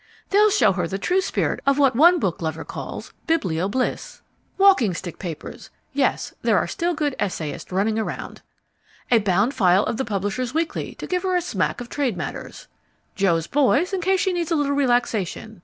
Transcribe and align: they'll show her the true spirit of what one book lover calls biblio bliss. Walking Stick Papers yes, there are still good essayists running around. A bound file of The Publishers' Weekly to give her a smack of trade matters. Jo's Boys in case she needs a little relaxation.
they'll 0.31 0.49
show 0.49 0.71
her 0.71 0.87
the 0.87 0.97
true 0.97 1.21
spirit 1.21 1.59
of 1.67 1.77
what 1.77 1.95
one 1.95 2.17
book 2.19 2.41
lover 2.41 2.65
calls 2.65 3.13
biblio 3.27 3.69
bliss. 3.69 4.19
Walking 4.57 4.95
Stick 4.95 5.19
Papers 5.19 5.69
yes, 5.93 6.33
there 6.41 6.57
are 6.57 6.65
still 6.65 6.95
good 6.95 7.15
essayists 7.19 7.71
running 7.71 7.99
around. 7.99 8.41
A 9.11 9.19
bound 9.19 9.53
file 9.53 9.83
of 9.83 9.97
The 9.97 10.05
Publishers' 10.05 10.55
Weekly 10.55 10.95
to 10.95 11.05
give 11.05 11.21
her 11.21 11.35
a 11.35 11.39
smack 11.41 11.79
of 11.81 11.87
trade 11.87 12.17
matters. 12.17 12.67
Jo's 13.15 13.45
Boys 13.45 13.93
in 13.93 14.01
case 14.01 14.21
she 14.21 14.33
needs 14.33 14.49
a 14.51 14.55
little 14.55 14.73
relaxation. 14.73 15.59